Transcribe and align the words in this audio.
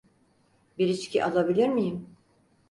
Bir 0.77 0.87
içki 0.87 1.25
alabilir 1.25 1.69
miyim? 1.69 2.07